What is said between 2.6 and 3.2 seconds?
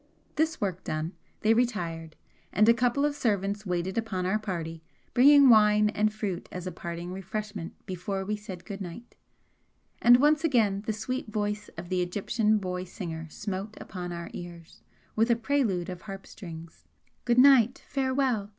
a couple of